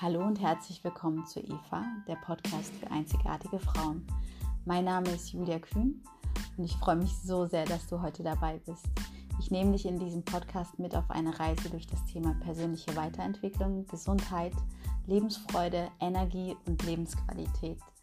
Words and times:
Hallo 0.00 0.24
und 0.24 0.40
herzlich 0.40 0.84
willkommen 0.84 1.26
zu 1.26 1.40
Eva, 1.40 1.84
der 2.06 2.14
Podcast 2.24 2.72
für 2.76 2.88
einzigartige 2.88 3.58
Frauen. 3.58 4.06
Mein 4.64 4.84
Name 4.84 5.10
ist 5.10 5.32
Julia 5.32 5.58
Kühn 5.58 6.00
und 6.56 6.64
ich 6.64 6.76
freue 6.76 6.94
mich 6.94 7.10
so 7.18 7.46
sehr, 7.46 7.64
dass 7.64 7.88
du 7.88 8.00
heute 8.00 8.22
dabei 8.22 8.60
bist. 8.64 8.86
Ich 9.40 9.50
nehme 9.50 9.72
dich 9.72 9.86
in 9.86 9.98
diesem 9.98 10.24
Podcast 10.24 10.78
mit 10.78 10.94
auf 10.94 11.10
eine 11.10 11.36
Reise 11.40 11.68
durch 11.70 11.88
das 11.88 12.04
Thema 12.04 12.36
persönliche 12.44 12.94
Weiterentwicklung, 12.94 13.88
Gesundheit, 13.88 14.52
Lebensfreude, 15.08 15.88
Energie 15.98 16.56
und 16.64 16.80
Lebensqualität– 16.84 17.80